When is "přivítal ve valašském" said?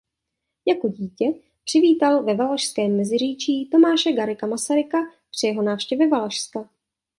1.63-2.97